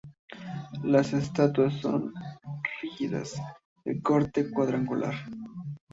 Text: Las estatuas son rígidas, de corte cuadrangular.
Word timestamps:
Las 0.83 1.13
estatuas 1.13 1.75
son 1.75 2.11
rígidas, 2.81 3.39
de 3.85 4.01
corte 4.01 4.49
cuadrangular. 4.49 5.13